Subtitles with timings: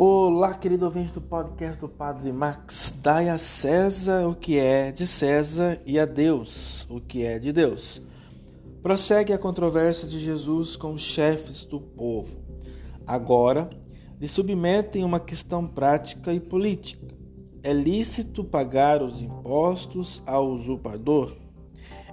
[0.00, 2.94] Olá, querido ouvinte do podcast do Padre Max.
[3.02, 7.52] Dai a César o que é de César e a Deus o que é de
[7.52, 8.00] Deus.
[8.80, 12.36] Prossegue a controvérsia de Jesus com os chefes do povo.
[13.04, 13.68] Agora,
[14.20, 17.12] lhe submetem uma questão prática e política.
[17.60, 21.34] É lícito pagar os impostos ao usurpador?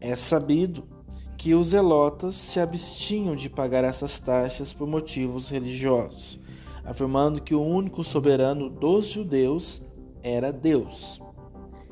[0.00, 0.88] É sabido
[1.36, 6.45] que os zelotas se abstinham de pagar essas taxas por motivos religiosos
[6.86, 9.82] afirmando que o único soberano dos judeus
[10.22, 11.20] era Deus.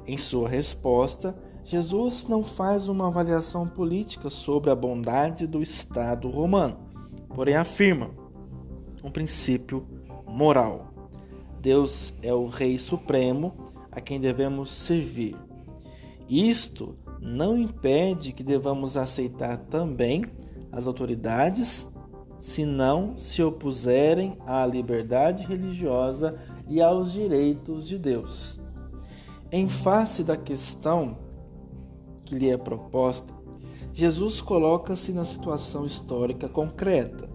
[0.07, 6.79] Em sua resposta, Jesus não faz uma avaliação política sobre a bondade do Estado romano,
[7.35, 8.11] porém afirma
[9.03, 9.87] um princípio
[10.27, 10.93] moral.
[11.61, 13.53] Deus é o Rei Supremo
[13.91, 15.37] a quem devemos servir.
[16.29, 20.25] Isto não impede que devamos aceitar também
[20.71, 21.91] as autoridades
[22.45, 28.61] se não se opuserem à liberdade religiosa e aos direitos de Deus.
[29.51, 31.17] Em face da questão
[32.23, 33.33] que lhe é proposta,
[33.95, 37.31] Jesus coloca-se na situação histórica concreta.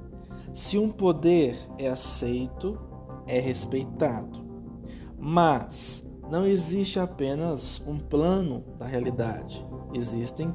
[0.53, 2.79] Se um poder é aceito,
[3.25, 4.45] é respeitado.
[5.17, 10.53] Mas não existe apenas um plano da realidade, existem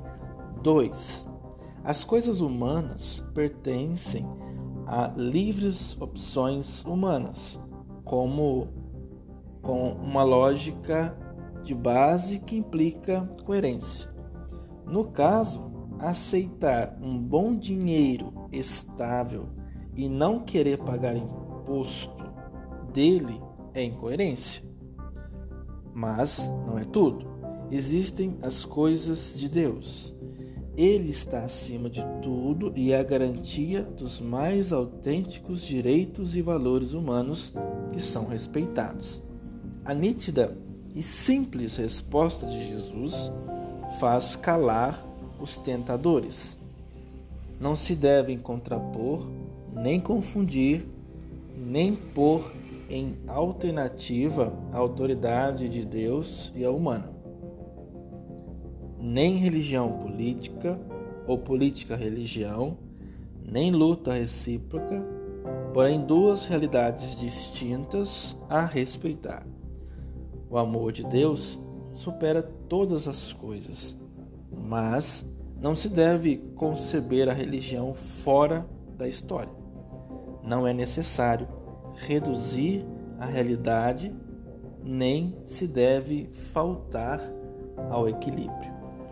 [0.62, 1.26] dois.
[1.82, 4.24] As coisas humanas pertencem
[4.86, 7.60] a livres opções humanas,
[8.04, 8.68] como
[9.62, 11.16] com uma lógica
[11.62, 14.12] de base que implica coerência.
[14.86, 19.48] No caso, aceitar um bom dinheiro estável
[19.96, 22.24] e não querer pagar imposto
[22.92, 23.40] dele
[23.72, 24.62] é incoerência.
[25.94, 27.26] Mas não é tudo.
[27.70, 30.13] Existem as coisas de Deus
[30.76, 36.92] ele está acima de tudo e é a garantia dos mais autênticos direitos e valores
[36.92, 37.52] humanos
[37.92, 39.22] que são respeitados.
[39.84, 40.56] A nítida
[40.94, 43.30] e simples resposta de Jesus
[44.00, 45.04] faz calar
[45.40, 46.58] os tentadores.
[47.60, 49.28] Não se devem contrapor,
[49.72, 50.86] nem confundir,
[51.56, 52.52] nem pôr
[52.90, 57.14] em alternativa a autoridade de Deus e a humana
[59.04, 60.80] nem religião política
[61.26, 62.78] ou política religião,
[63.44, 65.04] nem luta recíproca,
[65.74, 69.46] porém duas realidades distintas a respeitar.
[70.48, 71.60] O amor de Deus
[71.92, 73.94] supera todas as coisas,
[74.50, 78.66] mas não se deve conceber a religião fora
[78.96, 79.52] da história.
[80.42, 81.46] Não é necessário
[81.94, 82.86] reduzir
[83.18, 84.14] a realidade,
[84.82, 87.20] nem se deve faltar
[87.90, 88.73] ao equilíbrio.